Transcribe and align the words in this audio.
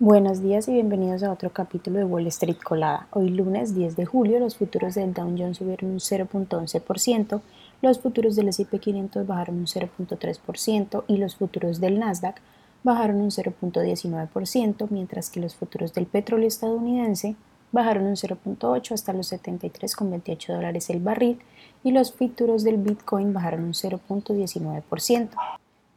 Buenos 0.00 0.42
días 0.42 0.66
y 0.66 0.72
bienvenidos 0.72 1.22
a 1.22 1.30
otro 1.30 1.50
capítulo 1.50 1.98
de 1.98 2.04
Wall 2.04 2.26
Street 2.26 2.56
Colada. 2.64 3.06
Hoy 3.12 3.28
lunes 3.28 3.76
10 3.76 3.94
de 3.94 4.04
julio 4.04 4.40
los 4.40 4.56
futuros 4.56 4.96
del 4.96 5.14
Dow 5.14 5.32
Jones 5.38 5.58
subieron 5.58 5.92
un 5.92 6.00
0.11%, 6.00 7.40
los 7.80 8.00
futuros 8.00 8.34
del 8.34 8.48
S&P 8.48 8.80
500 8.80 9.24
bajaron 9.24 9.54
un 9.54 9.66
0.3% 9.66 11.04
y 11.06 11.18
los 11.18 11.36
futuros 11.36 11.80
del 11.80 12.00
Nasdaq 12.00 12.40
bajaron 12.82 13.20
un 13.20 13.30
0.19%, 13.30 14.88
mientras 14.90 15.30
que 15.30 15.38
los 15.38 15.54
futuros 15.54 15.94
del 15.94 16.06
petróleo 16.06 16.48
estadounidense 16.48 17.36
bajaron 17.70 18.06
un 18.06 18.16
0.8 18.16 18.90
hasta 18.90 19.12
los 19.12 19.32
73,28 19.32 20.54
dólares 20.56 20.90
el 20.90 20.98
barril 20.98 21.38
y 21.84 21.92
los 21.92 22.12
futuros 22.12 22.64
del 22.64 22.78
Bitcoin 22.78 23.32
bajaron 23.32 23.62
un 23.62 23.74
0.19%. 23.74 25.28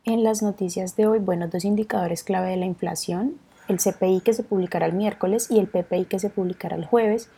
En 0.06 0.24
las 0.24 0.44
noticias 0.44 0.96
de 0.96 1.08
hoy, 1.08 1.18
bueno, 1.18 1.48
dos 1.48 1.66
indicadores 1.66 2.24
clave 2.24 2.52
de 2.52 2.58
la 2.58 2.66
inflación, 2.66 3.40
el 3.68 3.78
CPI 3.78 4.22
que 4.22 4.34
se 4.34 4.44
publicará 4.44 4.86
el 4.86 4.94
miércoles 4.94 5.50
y 5.50 5.60
el 5.60 5.68
PPI 5.68 6.06
que 6.06 6.20
se 6.20 6.30
publicará 6.30 6.76
el 6.76 6.86
jueves 6.86 7.30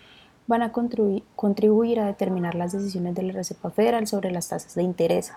van 0.47 0.63
a 0.63 0.71
contribuir 0.71 1.99
a 1.99 2.07
determinar 2.07 2.55
las 2.55 2.71
decisiones 2.71 3.13
de 3.13 3.21
la 3.21 3.33
Reserva 3.33 3.69
Federal 3.69 4.07
sobre 4.07 4.31
las 4.31 4.47
tasas 4.47 4.73
de 4.73 4.81
interés. 4.81 5.31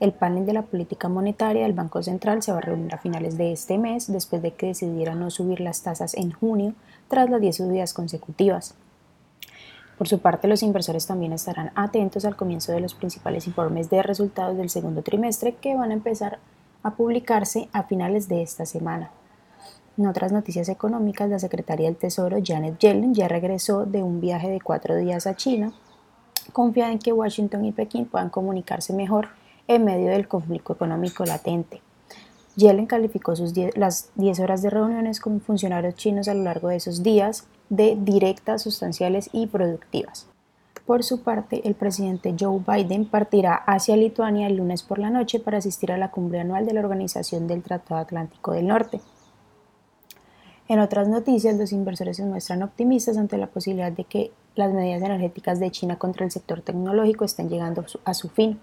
El 0.00 0.12
panel 0.12 0.44
de 0.44 0.52
la 0.52 0.62
política 0.62 1.08
monetaria 1.08 1.62
del 1.62 1.72
Banco 1.72 2.02
Central 2.02 2.42
se 2.42 2.52
va 2.52 2.58
a 2.58 2.60
reunir 2.60 2.94
a 2.94 2.98
finales 2.98 3.38
de 3.38 3.52
este 3.52 3.78
mes 3.78 4.12
después 4.12 4.42
de 4.42 4.52
que 4.52 4.66
decidiera 4.66 5.14
no 5.14 5.30
subir 5.30 5.60
las 5.60 5.82
tasas 5.82 6.12
en 6.12 6.32
junio 6.32 6.74
tras 7.08 7.30
las 7.30 7.40
10 7.40 7.56
subidas 7.56 7.94
consecutivas. 7.94 8.74
Por 9.96 10.08
su 10.08 10.18
parte, 10.18 10.48
los 10.48 10.62
inversores 10.62 11.06
también 11.06 11.32
estarán 11.32 11.72
atentos 11.74 12.26
al 12.26 12.36
comienzo 12.36 12.72
de 12.72 12.80
los 12.80 12.94
principales 12.94 13.46
informes 13.46 13.88
de 13.88 14.02
resultados 14.02 14.56
del 14.58 14.68
segundo 14.68 15.02
trimestre 15.02 15.54
que 15.54 15.74
van 15.74 15.90
a 15.90 15.94
empezar 15.94 16.38
a 16.82 16.90
publicarse 16.92 17.68
a 17.72 17.84
finales 17.84 18.28
de 18.28 18.42
esta 18.42 18.66
semana. 18.66 19.10
En 20.00 20.06
otras 20.06 20.32
noticias 20.32 20.70
económicas, 20.70 21.28
la 21.28 21.38
secretaria 21.38 21.86
del 21.86 21.98
Tesoro, 21.98 22.38
Janet 22.42 22.78
Yellen, 22.78 23.12
ya 23.12 23.28
regresó 23.28 23.84
de 23.84 24.02
un 24.02 24.18
viaje 24.18 24.48
de 24.48 24.58
cuatro 24.58 24.96
días 24.96 25.26
a 25.26 25.36
China, 25.36 25.74
confiada 26.54 26.90
en 26.90 26.98
que 26.98 27.12
Washington 27.12 27.66
y 27.66 27.72
Pekín 27.72 28.06
puedan 28.06 28.30
comunicarse 28.30 28.94
mejor 28.94 29.28
en 29.68 29.84
medio 29.84 30.08
del 30.08 30.26
conflicto 30.26 30.72
económico 30.72 31.26
latente. 31.26 31.82
Yellen 32.56 32.86
calificó 32.86 33.36
sus 33.36 33.52
las 33.76 34.08
10 34.14 34.40
horas 34.40 34.62
de 34.62 34.70
reuniones 34.70 35.20
con 35.20 35.42
funcionarios 35.42 35.96
chinos 35.96 36.28
a 36.28 36.34
lo 36.34 36.44
largo 36.44 36.68
de 36.68 36.76
esos 36.76 37.02
días 37.02 37.46
de 37.68 37.98
directas, 38.00 38.62
sustanciales 38.62 39.28
y 39.34 39.48
productivas. 39.48 40.28
Por 40.86 41.04
su 41.04 41.22
parte, 41.22 41.60
el 41.68 41.74
presidente 41.74 42.34
Joe 42.40 42.62
Biden 42.66 43.04
partirá 43.04 43.54
hacia 43.54 43.98
Lituania 43.98 44.46
el 44.46 44.56
lunes 44.56 44.82
por 44.82 44.98
la 44.98 45.10
noche 45.10 45.40
para 45.40 45.58
asistir 45.58 45.92
a 45.92 45.98
la 45.98 46.10
cumbre 46.10 46.40
anual 46.40 46.64
de 46.64 46.72
la 46.72 46.80
Organización 46.80 47.46
del 47.46 47.62
Tratado 47.62 48.00
Atlántico 48.00 48.52
del 48.52 48.66
Norte. 48.66 49.02
En 50.70 50.78
otras 50.78 51.08
noticias, 51.08 51.56
los 51.56 51.72
inversores 51.72 52.18
se 52.18 52.24
muestran 52.24 52.62
optimistas 52.62 53.16
ante 53.16 53.36
la 53.36 53.48
posibilidad 53.48 53.90
de 53.90 54.04
que 54.04 54.30
las 54.54 54.72
medidas 54.72 55.02
energéticas 55.02 55.58
de 55.58 55.72
China 55.72 55.98
contra 55.98 56.24
el 56.24 56.30
sector 56.30 56.62
tecnológico 56.62 57.24
estén 57.24 57.48
llegando 57.48 57.84
a 58.04 58.14
su 58.14 58.28
fin, 58.28 58.56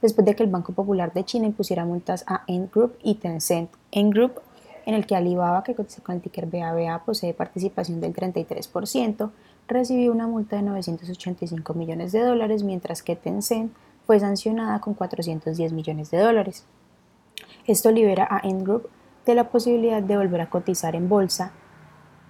después 0.00 0.24
de 0.24 0.34
que 0.34 0.42
el 0.42 0.48
Banco 0.48 0.72
Popular 0.72 1.12
de 1.12 1.22
China 1.22 1.44
impusiera 1.44 1.84
multas 1.84 2.24
a 2.26 2.44
Ant 2.48 2.72
Group 2.72 2.96
y 3.02 3.16
Tencent. 3.16 3.68
Ant 3.94 4.10
Group, 4.10 4.40
en 4.86 4.94
el 4.94 5.04
que 5.04 5.14
Alibaba, 5.14 5.62
que 5.62 5.74
con 5.74 5.86
el 6.14 6.22
ticker 6.22 6.46
BABA, 6.46 7.04
posee 7.04 7.34
participación 7.34 8.00
del 8.00 8.14
33%, 8.14 9.30
recibió 9.68 10.12
una 10.12 10.26
multa 10.26 10.56
de 10.56 10.62
985 10.62 11.74
millones 11.74 12.12
de 12.12 12.20
dólares, 12.20 12.62
mientras 12.62 13.02
que 13.02 13.16
Tencent 13.16 13.70
fue 14.06 14.18
sancionada 14.18 14.80
con 14.80 14.94
410 14.94 15.74
millones 15.74 16.10
de 16.10 16.20
dólares. 16.20 16.64
Esto 17.66 17.90
libera 17.90 18.24
a 18.24 18.48
Ant 18.48 18.62
Group 18.62 18.88
de 19.30 19.36
la 19.36 19.48
posibilidad 19.48 20.02
de 20.02 20.16
volver 20.16 20.42
a 20.42 20.50
cotizar 20.50 20.94
en 20.94 21.08
bolsa 21.08 21.52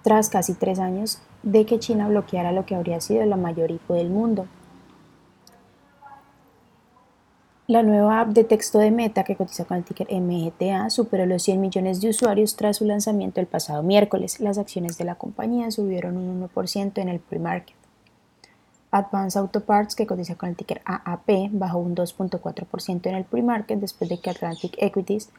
tras 0.02 0.30
casi 0.30 0.54
tres 0.54 0.78
años 0.78 1.20
de 1.42 1.66
que 1.66 1.78
China 1.78 2.08
bloqueara 2.08 2.52
lo 2.52 2.66
que 2.66 2.74
habría 2.74 3.00
sido 3.00 3.24
la 3.26 3.36
mayor 3.36 3.70
IPO 3.70 3.94
del 3.94 4.10
mundo. 4.10 4.46
La 7.66 7.84
nueva 7.84 8.20
app 8.20 8.30
de 8.30 8.42
texto 8.42 8.80
de 8.80 8.90
Meta, 8.90 9.22
que 9.22 9.36
cotiza 9.36 9.64
con 9.64 9.76
el 9.76 9.84
ticker 9.84 10.08
MGTA, 10.10 10.90
superó 10.90 11.24
los 11.24 11.44
100 11.44 11.60
millones 11.60 12.00
de 12.00 12.08
usuarios 12.08 12.56
tras 12.56 12.78
su 12.78 12.84
lanzamiento 12.84 13.40
el 13.40 13.46
pasado 13.46 13.84
miércoles. 13.84 14.40
Las 14.40 14.58
acciones 14.58 14.98
de 14.98 15.04
la 15.04 15.14
compañía 15.14 15.70
subieron 15.70 16.16
un 16.16 16.48
1% 16.48 16.98
en 17.00 17.08
el 17.08 17.20
pre-market. 17.20 17.76
Advance 18.90 19.38
Auto 19.38 19.60
Parts, 19.60 19.94
que 19.94 20.04
cotiza 20.04 20.34
con 20.34 20.48
el 20.48 20.56
ticker 20.56 20.82
AAP, 20.84 21.50
bajó 21.52 21.78
un 21.78 21.94
2.4% 21.94 23.06
en 23.06 23.14
el 23.14 23.24
pre-market 23.24 23.78
después 23.78 24.10
de 24.10 24.18
que 24.18 24.30
Atlantic 24.30 24.74
Equities 24.78 25.30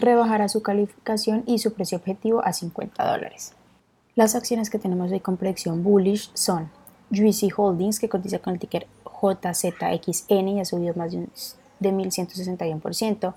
rebajará 0.00 0.48
su 0.48 0.62
calificación 0.62 1.44
y 1.46 1.58
su 1.58 1.72
precio 1.72 1.98
objetivo 1.98 2.44
a 2.44 2.52
50 2.52 3.08
dólares. 3.08 3.52
Las 4.16 4.34
acciones 4.34 4.70
que 4.70 4.78
tenemos 4.78 5.10
con 5.22 5.36
predicción 5.36 5.82
bullish 5.82 6.30
son 6.34 6.70
Juicy 7.14 7.50
Holdings, 7.56 7.98
que 8.00 8.08
cotiza 8.08 8.38
con 8.38 8.54
el 8.54 8.60
ticker 8.60 8.86
JZXN 9.04 10.48
y 10.48 10.60
ha 10.60 10.64
subido 10.64 10.94
más 10.94 11.12
de, 11.12 11.18
un, 11.18 11.30
de 11.78 11.92
1161%. 11.92 13.34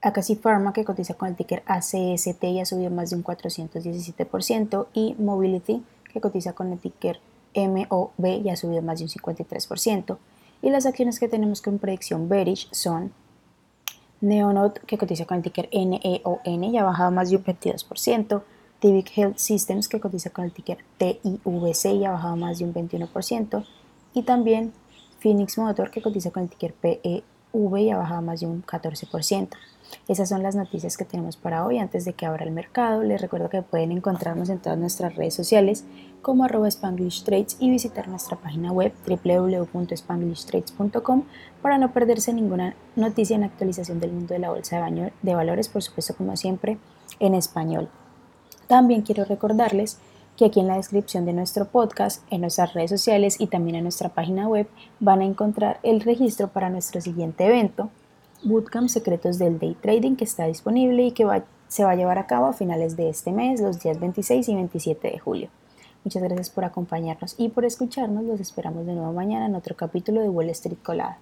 Akasi 0.00 0.36
Pharma, 0.36 0.72
que 0.72 0.84
cotiza 0.84 1.14
con 1.14 1.28
el 1.28 1.36
ticker 1.36 1.62
ACST 1.66 2.44
y 2.44 2.60
ha 2.60 2.64
subido 2.64 2.90
más 2.90 3.10
de 3.10 3.16
un 3.16 3.24
417%. 3.24 4.86
Y 4.94 5.16
Mobility, 5.18 5.84
que 6.12 6.20
cotiza 6.20 6.52
con 6.52 6.72
el 6.72 6.78
ticker 6.78 7.20
MOB 7.54 8.42
y 8.44 8.50
ha 8.50 8.56
subido 8.56 8.82
más 8.82 8.98
de 8.98 9.04
un 9.04 9.10
53%. 9.10 10.18
Y 10.62 10.70
las 10.70 10.86
acciones 10.86 11.18
que 11.18 11.28
tenemos 11.28 11.62
con 11.62 11.78
predicción 11.78 12.28
bearish 12.28 12.68
son 12.72 13.12
Neonot, 14.20 14.80
que 14.80 14.98
cotiza 14.98 15.24
con 15.24 15.38
el 15.38 15.42
ticker 15.42 15.68
NEON 15.72 16.64
y 16.64 16.78
ha 16.78 16.84
bajado 16.84 17.10
más 17.10 17.30
de 17.30 17.36
un 17.36 17.44
22%. 17.44 18.42
Tivic 18.80 19.16
Health 19.16 19.38
Systems, 19.38 19.88
que 19.88 20.00
cotiza 20.00 20.30
con 20.30 20.44
el 20.44 20.52
ticker 20.52 20.78
TIVC 20.98 21.94
y 21.94 22.04
ha 22.04 22.12
bajado 22.12 22.36
más 22.36 22.58
de 22.58 22.64
un 22.64 22.74
21%. 22.74 23.64
Y 24.14 24.22
también 24.22 24.72
Phoenix 25.18 25.58
Motor, 25.58 25.90
que 25.90 26.00
cotiza 26.00 26.30
con 26.30 26.44
el 26.44 26.48
ticker 26.48 26.74
PEV 27.52 27.78
y 27.78 27.90
ha 27.90 27.96
bajado 27.96 28.22
más 28.22 28.40
de 28.40 28.46
un 28.46 28.62
14%. 28.62 29.48
Esas 30.06 30.28
son 30.28 30.42
las 30.42 30.54
noticias 30.54 30.96
que 30.96 31.04
tenemos 31.04 31.36
para 31.36 31.64
hoy. 31.64 31.78
Antes 31.78 32.04
de 32.04 32.12
que 32.12 32.26
abra 32.26 32.44
el 32.44 32.50
mercado, 32.50 33.02
les 33.02 33.20
recuerdo 33.20 33.48
que 33.48 33.62
pueden 33.62 33.92
encontrarnos 33.92 34.48
en 34.48 34.58
todas 34.58 34.78
nuestras 34.78 35.16
redes 35.16 35.34
sociales 35.34 35.84
como 36.22 36.44
arroba 36.44 36.68
Spanglish 36.68 37.24
Trades 37.24 37.56
y 37.60 37.70
visitar 37.70 38.08
nuestra 38.08 38.36
página 38.36 38.72
web 38.72 38.92
www.spanglishtrades.com 39.06 41.24
para 41.62 41.78
no 41.78 41.92
perderse 41.92 42.32
ninguna 42.32 42.74
noticia 42.96 43.36
en 43.36 43.44
actualización 43.44 44.00
del 44.00 44.12
mundo 44.12 44.34
de 44.34 44.40
la 44.40 44.50
bolsa 44.50 44.84
de 45.22 45.34
valores, 45.34 45.68
por 45.68 45.82
supuesto 45.82 46.14
como 46.14 46.36
siempre 46.36 46.78
en 47.20 47.34
español. 47.34 47.88
También 48.66 49.02
quiero 49.02 49.24
recordarles 49.24 49.98
que 50.38 50.44
aquí 50.44 50.60
en 50.60 50.68
la 50.68 50.76
descripción 50.76 51.26
de 51.26 51.32
nuestro 51.32 51.64
podcast, 51.64 52.22
en 52.30 52.42
nuestras 52.42 52.72
redes 52.72 52.90
sociales 52.90 53.40
y 53.40 53.48
también 53.48 53.74
en 53.74 53.82
nuestra 53.82 54.10
página 54.10 54.46
web 54.46 54.68
van 55.00 55.20
a 55.20 55.24
encontrar 55.24 55.80
el 55.82 56.00
registro 56.00 56.46
para 56.46 56.70
nuestro 56.70 57.00
siguiente 57.00 57.44
evento, 57.44 57.90
Bootcamp 58.44 58.88
Secretos 58.88 59.38
del 59.38 59.58
Day 59.58 59.76
Trading, 59.80 60.14
que 60.14 60.22
está 60.22 60.46
disponible 60.46 61.02
y 61.02 61.10
que 61.10 61.26
se 61.66 61.82
va 61.82 61.90
a 61.90 61.96
llevar 61.96 62.18
a 62.18 62.28
cabo 62.28 62.46
a 62.46 62.52
finales 62.52 62.96
de 62.96 63.08
este 63.08 63.32
mes, 63.32 63.60
los 63.60 63.80
días 63.80 63.98
26 63.98 64.48
y 64.48 64.54
27 64.54 65.10
de 65.10 65.18
julio. 65.18 65.48
Muchas 66.04 66.22
gracias 66.22 66.50
por 66.50 66.64
acompañarnos 66.64 67.34
y 67.36 67.48
por 67.48 67.64
escucharnos. 67.64 68.22
Los 68.22 68.38
esperamos 68.38 68.86
de 68.86 68.94
nuevo 68.94 69.12
mañana 69.12 69.46
en 69.46 69.56
otro 69.56 69.74
capítulo 69.74 70.20
de 70.20 70.28
Wall 70.28 70.50
Street 70.50 70.78
Colada. 70.84 71.18